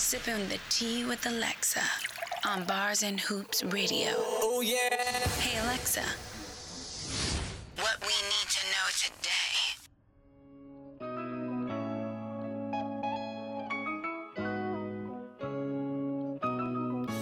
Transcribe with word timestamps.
Sipping 0.00 0.48
the 0.48 0.58
tea 0.70 1.04
with 1.04 1.26
Alexa 1.26 1.82
on 2.44 2.64
Bars 2.64 3.02
and 3.04 3.20
Hoops 3.20 3.62
Radio. 3.62 4.08
Oh 4.16 4.60
yeah. 4.60 4.96
Hey 5.38 5.60
Alexa, 5.60 6.02
what 7.76 8.00
we 8.00 8.08
need 8.08 8.48
to 8.48 8.66
know 8.72 8.88
today. 8.96 9.36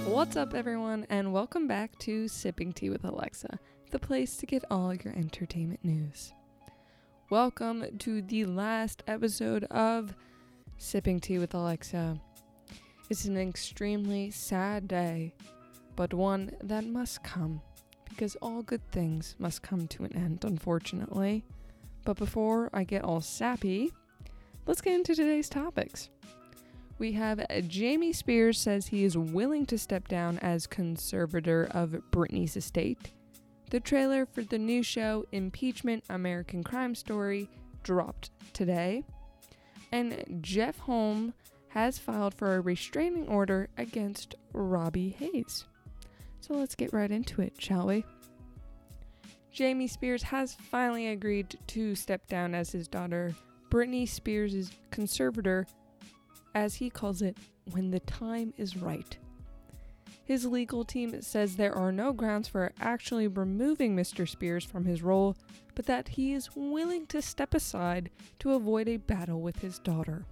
What's 0.07 0.37
up, 0.37 0.55
everyone, 0.55 1.05
and 1.11 1.33
welcome 1.33 1.67
back 1.67 1.99
to 1.99 2.27
Sipping 2.29 2.73
Tea 2.73 2.91
with 2.91 3.05
Alexa, 3.05 3.59
the 3.91 3.99
place 3.99 4.37
to 4.39 4.47
get 4.47 4.65
all 4.71 4.95
your 4.95 5.13
entertainment 5.15 5.85
news. 5.85 6.33
Welcome 7.29 7.99
to 7.99 8.23
the 8.23 8.47
last 8.47 9.03
episode 9.07 9.65
of 9.65 10.15
Sipping 10.79 11.19
Tea 11.21 11.39
with 11.39 11.53
Alexa. 11.53 12.21
It's 13.11 13.25
an 13.25 13.39
extremely 13.39 14.31
sad 14.31 14.87
day, 14.87 15.33
but 15.97 16.13
one 16.13 16.53
that 16.63 16.85
must 16.85 17.23
come, 17.23 17.63
because 18.07 18.37
all 18.43 18.61
good 18.63 18.87
things 18.93 19.35
must 19.39 19.63
come 19.63 19.89
to 19.89 20.05
an 20.05 20.15
end, 20.15 20.45
unfortunately. 20.45 21.43
But 22.05 22.19
before 22.19 22.69
I 22.75 22.85
get 22.85 23.05
all 23.05 23.23
sappy, 23.23 23.93
let's 24.67 24.83
get 24.83 24.95
into 24.95 25.15
today's 25.15 25.49
topics. 25.49 26.11
We 26.99 27.13
have 27.13 27.47
Jamie 27.67 28.13
Spears 28.13 28.59
says 28.59 28.89
he 28.89 29.05
is 29.05 29.17
willing 29.17 29.65
to 29.67 29.79
step 29.79 30.09
down 30.09 30.39
as 30.41 30.67
conservator 30.67 31.67
of 31.71 32.03
Britney's 32.11 32.59
estate. 32.59 33.13
The 33.71 33.81
trailer 33.81 34.27
for 34.27 34.43
the 34.43 34.59
new 34.59 34.83
show 34.83 35.25
Impeachment 35.33 36.05
American 36.11 36.63
Crime 36.63 36.95
Story 36.95 37.49
dropped 37.83 38.31
today. 38.53 39.05
And 39.93 40.41
Jef 40.43 40.79
Holm 40.81 41.33
has 41.85 41.99
filed 41.99 42.35
for 42.35 42.57
a 42.57 42.61
restraining 42.61 43.29
order 43.29 43.69
against 43.79 44.35
Robbie 44.53 45.11
Hayes. 45.19 45.65
So 46.41 46.55
let's 46.55 46.75
get 46.75 46.93
right 46.93 47.11
into 47.11 47.41
it, 47.41 47.55
shall 47.59 47.87
we? 47.87 48.05
Jamie 49.53 49.87
Spears 49.87 50.25
has 50.25 50.55
finally 50.55 51.09
agreed 51.09 51.57
to 51.69 51.95
step 51.95 52.27
down 52.27 52.55
as 52.55 52.71
his 52.71 52.89
daughter 52.89 53.33
Britney 53.71 54.09
Spears' 54.09 54.73
conservator 54.91 55.67
as 56.55 56.75
he 56.75 56.91
calls 56.91 57.23
it, 57.23 57.37
when 57.71 57.91
the 57.91 58.01
time 58.01 58.53
is 58.57 58.77
right. 58.77 59.17
His 60.25 60.47
legal 60.47 60.85
team 60.85 61.23
says 61.23 61.55
there 61.55 61.77
are 61.77 61.93
no 61.93 62.13
grounds 62.13 62.49
for 62.49 62.73
actually 62.81 63.29
removing 63.29 63.95
Mr. 63.95 64.29
Spears 64.29 64.65
from 64.65 64.85
his 64.85 65.03
role, 65.03 65.37
but 65.77 65.87
that 65.87 66.09
he 66.09 66.33
is 66.33 66.51
willing 66.57 67.07
to 67.07 67.23
step 67.23 67.55
aside 67.55 68.11
to 68.41 68.55
avoid 68.55 68.89
a 68.89 68.97
battle 68.97 69.41
with 69.41 69.61
his 69.61 69.79
daughter. 69.79 70.27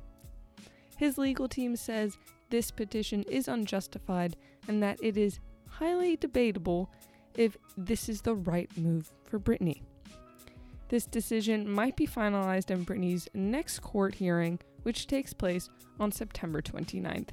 His 0.97 1.19
legal 1.19 1.49
team 1.49 1.77
says 1.77 2.17
this 2.51 2.71
petition 2.71 3.23
is 3.25 3.49
unjustified 3.49 4.37
and 4.67 4.83
that 4.83 4.99
it 5.03 5.17
is 5.17 5.41
highly 5.69 6.17
debatable 6.17 6.91
if 7.35 7.57
this 7.77 8.09
is 8.09 8.23
the 8.23 8.35
right 8.35 8.71
move 8.77 9.13
for 9.25 9.39
Britney. 9.39 9.83
This 10.89 11.05
decision 11.05 11.69
might 11.69 11.97
be 11.97 12.07
finalized 12.07 12.71
in 12.71 12.87
Britney's 12.87 13.29
next 13.35 13.81
court 13.81 14.15
hearing, 14.15 14.59
which 14.85 15.07
takes 15.07 15.33
place 15.33 15.69
on 15.99 16.13
September 16.13 16.63
29th. 16.63 17.31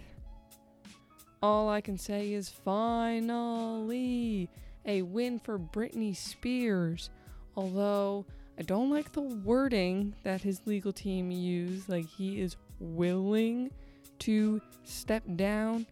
All 1.42 1.70
I 1.70 1.82
can 1.82 1.98
say 1.98 2.34
is 2.34 2.50
finally 2.50 4.50
a 4.86 5.04
win 5.04 5.40
for 5.40 5.60
Britney 5.60 6.16
Spears. 6.16 7.10
Although 7.56 8.26
I 8.58 8.64
don't 8.64 8.90
like 8.90 9.12
the 9.12 9.22
wording 9.22 10.16
that 10.24 10.42
his 10.42 10.62
legal 10.66 10.92
team 10.92 11.32
used, 11.32 11.90
like 11.90 12.08
he 12.08 12.42
is 12.42 12.56
willing 12.80 13.72
to 14.20 14.62
step 14.84 15.24
down. 15.36 15.86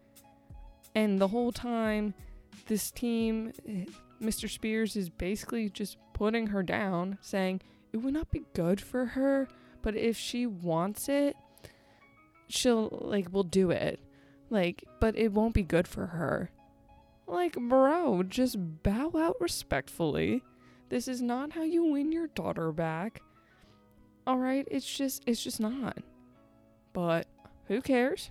And 0.94 1.18
the 1.18 1.28
whole 1.28 1.52
time, 1.52 2.14
this 2.66 2.90
team, 2.90 3.52
eh, 3.66 3.84
Mr. 4.22 4.48
Spears, 4.48 4.96
is 4.96 5.08
basically 5.08 5.68
just 5.68 5.96
putting 6.12 6.48
her 6.48 6.62
down, 6.62 7.18
saying 7.20 7.60
it 7.92 7.98
would 7.98 8.14
not 8.14 8.30
be 8.30 8.44
good 8.54 8.80
for 8.80 9.06
her, 9.06 9.48
but 9.82 9.96
if 9.96 10.16
she 10.16 10.46
wants 10.46 11.08
it, 11.08 11.36
she'll 12.48 12.88
like 13.02 13.28
we'll 13.32 13.42
do 13.42 13.70
it. 13.70 14.00
Like, 14.50 14.84
but 15.00 15.16
it 15.16 15.32
won't 15.32 15.54
be 15.54 15.62
good 15.62 15.88
for 15.88 16.06
her. 16.06 16.50
Like, 17.26 17.54
bro, 17.54 18.22
just 18.22 18.56
bow 18.82 19.12
out 19.16 19.36
respectfully. 19.40 20.42
This 20.90 21.08
is 21.08 21.22
not 21.22 21.52
how 21.52 21.62
you 21.62 21.84
win 21.84 22.12
your 22.12 22.26
daughter 22.28 22.70
back. 22.70 23.22
All 24.26 24.38
right, 24.38 24.68
it's 24.70 24.86
just 24.86 25.22
it's 25.26 25.42
just 25.42 25.58
not. 25.58 25.98
But 26.92 27.26
who 27.66 27.80
cares? 27.80 28.30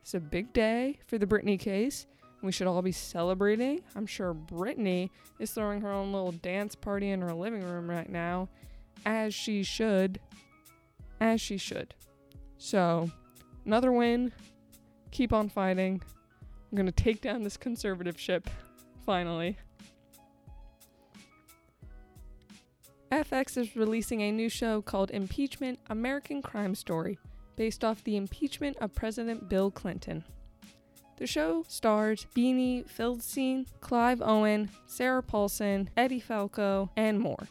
It's 0.00 0.14
a 0.14 0.20
big 0.20 0.52
day 0.52 0.98
for 1.06 1.18
the 1.18 1.26
Britney 1.26 1.58
case. 1.58 2.06
We 2.42 2.52
should 2.52 2.66
all 2.66 2.82
be 2.82 2.92
celebrating. 2.92 3.80
I'm 3.96 4.06
sure 4.06 4.34
Britney 4.34 5.10
is 5.38 5.50
throwing 5.50 5.80
her 5.80 5.90
own 5.90 6.12
little 6.12 6.32
dance 6.32 6.74
party 6.74 7.10
in 7.10 7.20
her 7.22 7.32
living 7.32 7.62
room 7.62 7.90
right 7.90 8.08
now, 8.08 8.48
as 9.04 9.34
she 9.34 9.62
should. 9.62 10.20
As 11.20 11.40
she 11.40 11.56
should. 11.56 11.94
So, 12.58 13.10
another 13.64 13.90
win. 13.90 14.32
Keep 15.10 15.32
on 15.32 15.48
fighting. 15.48 16.00
I'm 16.70 16.76
going 16.76 16.86
to 16.86 16.92
take 16.92 17.20
down 17.20 17.42
this 17.42 17.56
conservatorship, 17.56 18.46
finally. 19.04 19.56
FX 23.10 23.56
is 23.56 23.76
releasing 23.76 24.20
a 24.20 24.32
new 24.32 24.48
show 24.48 24.82
called 24.82 25.10
Impeachment 25.10 25.78
American 25.88 26.42
Crime 26.42 26.74
Story, 26.74 27.18
based 27.56 27.84
off 27.84 28.04
the 28.04 28.16
impeachment 28.16 28.76
of 28.78 28.94
President 28.94 29.48
Bill 29.48 29.70
Clinton. 29.70 30.24
The 31.16 31.26
show 31.26 31.64
stars 31.66 32.26
Beanie 32.36 32.86
Feldstein, 32.86 33.66
Clive 33.80 34.20
Owen, 34.20 34.70
Sarah 34.84 35.22
Paulson, 35.22 35.88
Edie 35.96 36.20
Falco, 36.20 36.90
and 36.96 37.18
more. 37.18 37.48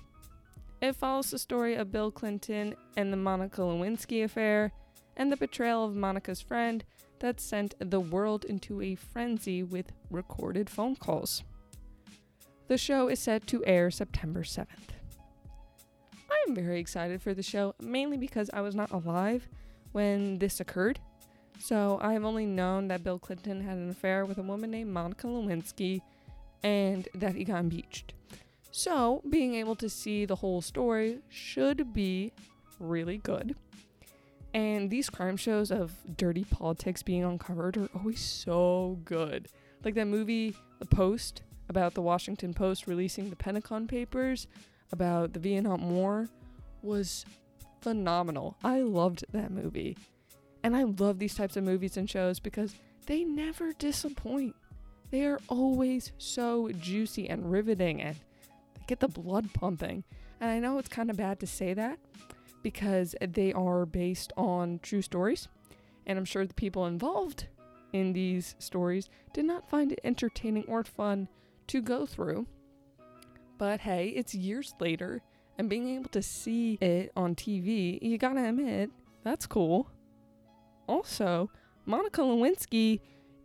It 0.81 0.95
follows 0.95 1.31
the 1.31 1.39
story 1.39 1.73
of 1.73 1.91
Bill 1.91 2.11
Clinton 2.11 2.75
and 2.95 3.11
the 3.11 3.17
Monica 3.17 3.61
Lewinsky 3.61 4.23
affair, 4.23 4.71
and 5.17 5.31
the 5.31 5.37
betrayal 5.37 5.85
of 5.85 5.95
Monica's 5.95 6.41
friend 6.41 6.83
that 7.19 7.39
sent 7.39 7.73
the 7.79 7.99
world 7.99 8.45
into 8.45 8.81
a 8.81 8.93
frenzy 8.93 9.63
with 9.63 9.91
recorded 10.11 10.69
phone 10.69 10.95
calls. 10.95 11.43
The 12.67 12.77
show 12.77 13.07
is 13.07 13.19
set 13.19 13.47
to 13.47 13.65
air 13.65 13.89
September 13.89 14.43
7th. 14.43 14.67
I 16.29 16.45
am 16.47 16.55
very 16.55 16.79
excited 16.79 17.21
for 17.21 17.33
the 17.33 17.41
show, 17.41 17.73
mainly 17.79 18.17
because 18.17 18.49
I 18.53 18.61
was 18.61 18.75
not 18.75 18.91
alive 18.91 19.47
when 19.95 20.37
this 20.39 20.59
occurred. 20.59 20.99
So 21.57 21.97
I 22.01 22.11
have 22.11 22.25
only 22.25 22.45
known 22.45 22.89
that 22.89 23.01
Bill 23.01 23.17
Clinton 23.17 23.61
had 23.61 23.77
an 23.77 23.89
affair 23.89 24.25
with 24.25 24.37
a 24.37 24.41
woman 24.41 24.69
named 24.69 24.91
Monica 24.91 25.25
Lewinsky 25.25 26.01
and 26.63 27.07
that 27.15 27.33
he 27.33 27.45
got 27.45 27.61
impeached. 27.61 28.13
So 28.71 29.23
being 29.29 29.55
able 29.55 29.77
to 29.77 29.87
see 29.87 30.25
the 30.25 30.35
whole 30.35 30.61
story 30.61 31.19
should 31.29 31.93
be 31.93 32.33
really 32.77 33.19
good. 33.19 33.55
And 34.53 34.89
these 34.89 35.09
crime 35.09 35.37
shows 35.37 35.71
of 35.71 35.93
dirty 36.17 36.43
politics 36.43 37.01
being 37.01 37.23
uncovered 37.23 37.77
are 37.77 37.87
always 37.95 38.19
so 38.19 38.99
good. 39.05 39.47
Like 39.85 39.95
that 39.95 40.07
movie, 40.07 40.57
The 40.79 40.87
Post, 40.87 41.43
about 41.69 41.93
the 41.93 42.01
Washington 42.01 42.53
Post 42.53 42.85
releasing 42.85 43.29
the 43.29 43.35
Pentagon 43.37 43.87
Papers 43.87 44.47
about 44.91 45.31
the 45.31 45.39
Vietnam 45.39 45.89
War 45.89 46.27
was 46.81 47.25
phenomenal. 47.85 48.57
I 48.63 48.81
loved 48.81 49.25
that 49.31 49.51
movie. 49.51 49.95
And 50.63 50.75
I 50.75 50.85
love 50.85 51.19
these 51.19 51.35
types 51.35 51.55
of 51.55 51.63
movies 51.63 51.97
and 51.97 52.09
shows 52.09 52.39
because 52.39 52.73
they 53.05 53.23
never 53.23 53.73
disappoint. 53.73 54.55
They 55.11 55.23
are 55.25 55.39
always 55.49 56.11
so 56.17 56.71
juicy 56.79 57.29
and 57.29 57.51
riveting 57.51 58.01
and 58.01 58.15
they 58.15 58.81
get 58.87 59.01
the 59.01 59.07
blood 59.07 59.53
pumping. 59.53 60.03
And 60.41 60.49
I 60.49 60.57
know 60.57 60.79
it's 60.79 60.89
kind 60.89 61.11
of 61.11 61.17
bad 61.17 61.39
to 61.41 61.45
say 61.45 61.75
that 61.75 61.99
because 62.63 63.13
they 63.21 63.53
are 63.53 63.85
based 63.85 64.33
on 64.35 64.79
true 64.81 65.03
stories. 65.03 65.47
And 66.07 66.17
I'm 66.17 66.25
sure 66.25 66.47
the 66.47 66.55
people 66.55 66.87
involved 66.87 67.45
in 67.93 68.13
these 68.13 68.55
stories 68.57 69.11
did 69.31 69.45
not 69.45 69.69
find 69.69 69.91
it 69.91 69.99
entertaining 70.03 70.65
or 70.67 70.83
fun 70.83 71.27
to 71.67 71.83
go 71.83 72.07
through. 72.07 72.47
But 73.59 73.81
hey, 73.81 74.07
it's 74.07 74.33
years 74.33 74.73
later, 74.79 75.21
and 75.57 75.69
being 75.69 75.89
able 75.89 76.09
to 76.09 76.21
see 76.21 76.77
it 76.81 77.11
on 77.15 77.35
TV, 77.35 77.99
you 78.01 78.17
gotta 78.17 78.43
admit, 78.43 78.91
that's 79.23 79.45
cool. 79.45 79.89
Also, 80.87 81.49
Monica 81.85 82.21
Lewinsky 82.21 82.99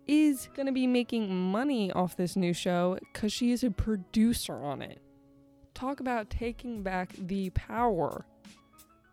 is 0.07 0.49
gonna 0.57 0.73
be 0.73 0.87
making 0.87 1.35
money 1.35 1.93
off 1.93 2.17
this 2.17 2.37
new 2.37 2.53
show 2.53 2.99
because 3.13 3.33
she 3.33 3.53
is 3.53 3.63
a 3.63 3.71
producer 3.71 4.57
on 4.57 4.83
it. 4.83 5.01
Talk 5.75 6.01
about 6.01 6.31
taking 6.31 6.83
back 6.83 7.13
the 7.17 7.51
power. 7.51 8.27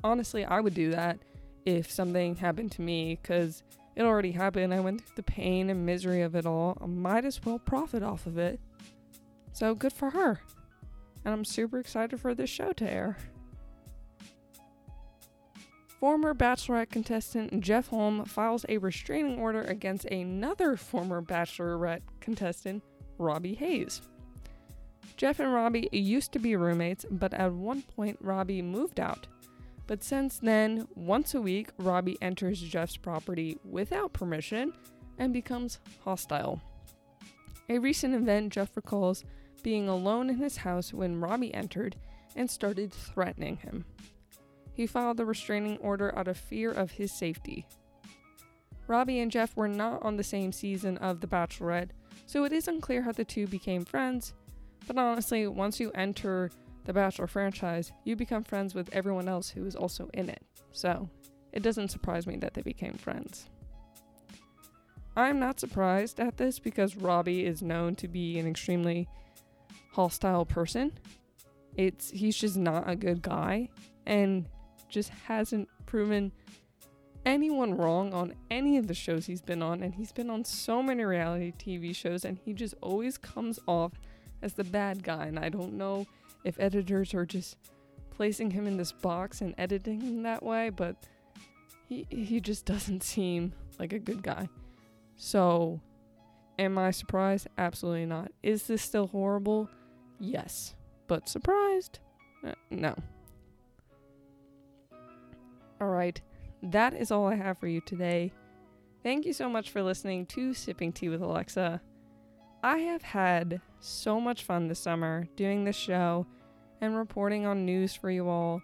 Honestly, 0.04 0.44
I 0.44 0.60
would 0.60 0.74
do 0.74 0.92
that 0.92 1.20
if 1.66 1.92
something 1.92 2.36
happened 2.36 2.72
to 2.74 2.82
me 2.82 3.20
because 3.22 3.64
it 3.96 4.04
already 4.04 4.32
happened. 4.32 4.74
I 4.74 4.80
went 4.80 5.02
through 5.02 5.16
the 5.16 5.24
pain 5.24 5.70
and 5.70 5.86
misery 5.86 6.22
of 6.22 6.36
it 6.36 6.46
all. 6.46 6.78
I 6.82 6.86
might 6.86 7.26
as 7.26 7.44
well 7.44 7.60
profit 7.60 8.04
off 8.04 8.26
of 8.26 8.38
it. 8.38 8.60
So 9.52 9.76
good 9.76 9.94
for 9.94 10.12
her 10.12 10.42
and 11.28 11.34
I'm 11.34 11.44
super 11.44 11.78
excited 11.78 12.22
for 12.22 12.34
this 12.34 12.50
show 12.50 12.72
to 12.72 12.90
air. 12.90 13.18
former 16.00 16.34
Bachelorette 16.34 16.90
contestant 16.90 17.60
Jef 17.60 17.90
Holm 17.90 18.24
files 18.24 18.66
a 18.70 18.78
restraining 18.78 19.38
order 19.38 19.62
against 19.64 20.06
another 20.06 20.78
former 20.78 21.22
Bachelorette 21.22 22.04
contestant, 22.22 22.82
Robby 23.18 23.56
Hayes. 23.56 24.02
Jef 25.18 25.42
and 25.42 25.54
Robby 25.54 25.90
used 25.92 26.32
to 26.32 26.40
be 26.40 26.56
roommates, 26.56 27.06
but 27.12 27.34
at 27.34 27.52
one 27.52 27.82
point, 27.82 28.18
Robby 28.22 28.62
moved 28.62 29.02
out. 29.02 29.28
But 29.86 30.06
since 30.06 30.38
then, 30.38 30.88
once 30.96 31.36
a 31.36 31.42
week, 31.42 31.72
Robby 31.78 32.18
enters 32.22 32.62
Jef's 32.62 32.96
property 32.96 33.58
without 33.66 34.14
permission 34.14 34.72
and 35.18 35.34
becomes 35.34 35.80
hostile. 36.06 36.62
A 37.68 37.80
recent 37.80 38.16
event, 38.16 38.54
Jef 38.54 38.78
recalls 38.78 39.26
being 39.64 39.88
alone 39.88 40.30
in 40.30 40.38
his 40.38 40.58
house 40.58 40.94
when 40.94 41.20
Robby 41.20 41.54
entered 41.54 41.96
and 42.36 42.50
started 42.50 42.94
threatening 42.94 43.58
him. 43.58 43.86
He 44.74 44.86
filed 44.86 45.18
the 45.18 45.26
restraining 45.26 45.78
order 45.78 46.16
out 46.18 46.28
of 46.28 46.38
fear 46.38 46.72
of 46.72 46.92
his 46.92 47.12
safety. 47.12 47.66
Robby 48.88 49.20
and 49.20 49.32
Jef 49.32 49.56
were 49.58 49.68
not 49.68 50.04
on 50.04 50.16
the 50.16 50.24
same 50.24 50.52
season 50.52 50.98
of 50.98 51.20
The 51.20 51.28
Bachelorette, 51.28 51.90
so 52.26 52.46
it 52.46 52.54
is 52.54 52.68
unclear 52.68 53.02
how 53.02 53.12
the 53.12 53.26
two 53.26 53.48
became 53.48 53.84
friends. 53.84 54.34
But 54.86 54.98
honestly, 54.98 55.48
once 55.48 55.80
you 55.80 55.92
enter 55.94 56.52
the 56.86 56.94
Bachelor 56.94 57.28
franchise, 57.28 57.92
you 58.06 58.16
become 58.16 58.44
friends 58.44 58.74
with 58.74 58.90
everyone 58.94 59.28
else 59.28 59.50
who 59.50 59.66
is 59.66 59.76
also 59.76 60.10
in 60.14 60.30
it. 60.30 60.42
So, 60.72 61.10
it 61.52 61.64
doesn't 61.64 61.90
surprise 61.90 62.26
me 62.26 62.38
that 62.38 62.54
they 62.54 62.62
became 62.62 62.94
friends. 62.94 63.50
I'm 65.18 65.40
not 65.40 65.60
surprised 65.60 66.20
at 66.20 66.38
this 66.38 66.60
because 66.60 66.96
Robby 66.96 67.46
is 67.46 67.64
known 67.64 67.96
to 67.96 68.08
be 68.08 68.38
an 68.38 68.48
extremely 68.48 69.10
hostile 69.98 70.46
person. 70.46 70.92
It's 71.76 72.12
he's 72.12 72.38
just 72.38 72.56
not 72.56 72.88
a 72.88 72.96
good 72.96 73.24
guy 73.24 73.70
and 74.06 74.46
just 74.90 75.10
hasn't 75.10 75.68
proven 75.88 76.32
anyone 77.26 77.76
wrong 77.76 78.14
on 78.14 78.36
any 78.52 78.78
of 78.78 78.88
the 78.88 78.94
shows 78.94 79.26
he's 79.26 79.42
been 79.42 79.64
on. 79.64 79.82
And 79.82 79.96
he's 79.96 80.12
been 80.12 80.30
on 80.30 80.46
so 80.46 80.84
many 80.84 81.04
reality 81.04 81.52
TV 81.58 81.96
shows, 81.96 82.26
and 82.26 82.38
he 82.46 82.54
just 82.54 82.76
always 82.82 83.18
comes 83.18 83.60
off 83.68 83.92
as 84.44 84.54
the 84.54 84.64
bad 84.64 85.04
guy. 85.04 85.26
And 85.26 85.40
I 85.40 85.50
don't 85.50 85.74
know 85.74 86.06
if 86.44 86.60
editors 86.60 87.16
are 87.16 87.26
just 87.26 87.58
placing 88.12 88.52
him 88.52 88.68
in 88.68 88.78
this 88.78 88.92
box 88.92 89.42
and 89.42 89.56
editing 89.58 90.00
him 90.00 90.24
that 90.24 90.44
way, 90.44 90.70
but 90.70 90.96
he 91.90 92.06
he 92.10 92.40
just 92.40 92.66
doesn't 92.66 93.02
seem 93.04 93.54
like 93.80 93.94
a 93.94 94.00
good 94.00 94.22
guy. 94.22 94.48
So, 95.16 95.82
am 96.60 96.78
I 96.78 96.92
surprised? 96.92 97.48
Absolutely 97.58 98.06
not. 98.06 98.32
Is 98.44 98.68
this 98.68 98.84
still 98.84 99.08
horrible? 99.08 99.68
Yes. 100.20 100.76
But 101.08 101.30
surprised? 101.30 102.00
Uh, 102.46 102.54
no. 102.70 102.96
All 105.80 105.90
right, 105.90 106.20
that 106.64 106.94
is 106.94 107.12
all 107.12 107.28
I 107.28 107.36
have 107.36 107.60
for 107.60 107.68
you 107.68 107.82
today. 107.82 108.32
Thank 109.04 109.26
you 109.26 109.34
so 109.34 109.48
much 109.48 109.70
for 109.70 109.84
listening 109.84 110.26
to 110.28 110.54
Sipping 110.54 110.92
Tea 110.92 111.10
with 111.10 111.22
Alexa. 111.22 111.82
I 112.64 112.80
have 112.80 113.04
had 113.04 113.62
so 113.80 114.20
much 114.20 114.44
fun 114.44 114.68
this 114.68 114.80
summer 114.80 115.28
doing 115.36 115.64
this 115.64 115.76
show 115.76 116.26
and 116.82 116.98
reporting 116.98 117.46
on 117.46 117.66
news 117.66 117.94
for 117.94 118.10
you 118.10 118.28
all. 118.28 118.62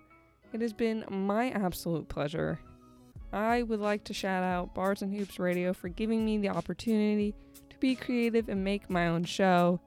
It 0.51 0.61
has 0.61 0.73
been 0.73 1.05
my 1.09 1.51
absolute 1.51 2.09
pleasure. 2.09 2.59
I 3.31 3.63
would 3.63 3.79
like 3.79 4.03
to 4.05 4.13
shout 4.13 4.43
out 4.43 4.75
Bars 4.75 5.01
and 5.01 5.13
Hoops 5.13 5.39
Radio 5.39 5.73
for 5.73 5.89
giving 5.89 6.25
me 6.25 6.37
the 6.37 6.49
opportunity 6.49 7.33
to 7.69 7.77
be 7.77 7.95
creative 7.95 8.49
and 8.49 8.63
make 8.63 8.89
my 8.89 9.07
own 9.07 9.23
show. 9.23 9.79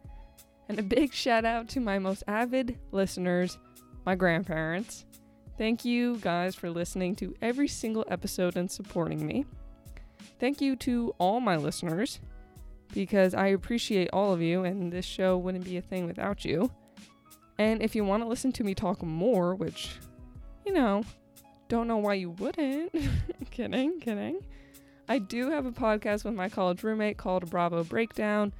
And 0.68 0.78
a 0.78 0.82
big 0.82 1.12
shout 1.12 1.44
out 1.44 1.68
to 1.70 1.80
my 1.80 1.98
most 1.98 2.24
avid 2.26 2.78
listeners, 2.92 3.58
my 4.04 4.14
grandparents. 4.14 5.04
Thank 5.58 5.84
you 5.84 6.18
guys 6.18 6.54
for 6.54 6.70
listening 6.70 7.14
to 7.16 7.34
every 7.40 7.68
single 7.68 8.04
episode 8.08 8.56
and 8.56 8.70
supporting 8.70 9.24
me. 9.24 9.46
Thank 10.38 10.60
you 10.60 10.76
to 10.76 11.14
all 11.18 11.40
my 11.40 11.56
listeners 11.56 12.20
because 12.92 13.34
I 13.34 13.48
appreciate 13.48 14.10
all 14.12 14.32
of 14.32 14.42
you 14.42 14.64
and 14.64 14.92
this 14.92 15.04
show 15.04 15.38
wouldn't 15.38 15.64
be 15.64 15.76
a 15.76 15.82
thing 15.82 16.06
without 16.06 16.44
you. 16.44 16.70
And 17.58 17.80
if 17.80 17.94
you 17.94 18.04
want 18.04 18.22
to 18.22 18.28
listen 18.28 18.52
to 18.52 18.64
me 18.64 18.74
talk 18.74 19.02
more, 19.02 19.54
which, 19.54 19.96
you 20.66 20.72
know, 20.72 21.04
don't 21.68 21.88
know 21.88 21.96
why 21.96 22.14
you 22.14 22.30
wouldn't. 22.30 22.94
kidding, 23.50 23.98
kidding. 24.00 24.40
I 25.08 25.18
do 25.18 25.50
have 25.50 25.66
a 25.66 25.72
podcast 25.72 26.24
with 26.24 26.34
my 26.34 26.48
college 26.48 26.82
roommate 26.82 27.16
called 27.16 27.48
Bravo 27.48 27.82
Breakdown 27.84 28.52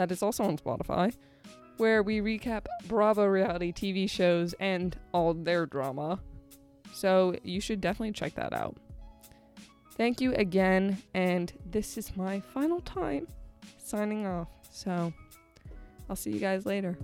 that 0.00 0.10
is 0.10 0.22
also 0.22 0.44
on 0.44 0.56
Spotify, 0.56 1.14
where 1.76 2.02
we 2.02 2.22
recap 2.22 2.64
Bravo 2.88 3.26
reality 3.26 3.70
TV 3.70 4.08
shows 4.08 4.54
and 4.58 4.96
all 5.12 5.34
their 5.34 5.66
drama. 5.66 6.18
So 6.94 7.36
you 7.42 7.60
should 7.60 7.82
definitely 7.82 8.12
check 8.12 8.34
that 8.36 8.54
out. 8.54 8.78
Thank 9.98 10.22
you 10.22 10.32
again, 10.32 11.02
and 11.12 11.52
this 11.66 11.98
is 11.98 12.16
my 12.16 12.40
final 12.40 12.80
time 12.80 13.26
signing 13.76 14.26
off. 14.26 14.48
So 14.70 15.12
I'll 16.08 16.16
see 16.16 16.30
you 16.30 16.40
guys 16.40 16.64
later. 16.64 16.96